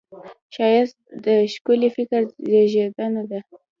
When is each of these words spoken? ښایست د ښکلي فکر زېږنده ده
ښایست 0.53 0.97
د 1.25 1.27
ښکلي 1.53 1.89
فکر 1.97 2.21
زېږنده 2.49 3.23
ده 3.31 3.39